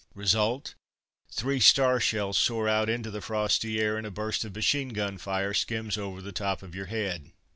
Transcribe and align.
Result: 0.15 0.73
three 1.31 1.59
star 1.59 1.99
shells 1.99 2.35
soar 2.35 2.67
out 2.67 2.89
into 2.89 3.11
the 3.11 3.21
frosty 3.21 3.79
air, 3.79 3.99
and 3.99 4.07
a 4.07 4.09
burst 4.09 4.43
of 4.43 4.55
machine 4.55 4.89
gun 4.93 5.19
fire 5.19 5.53
skims 5.53 5.95
over 5.95 6.23
the 6.23 6.31
top 6.31 6.63
of 6.63 6.73
your 6.73 6.87
head. 6.87 7.31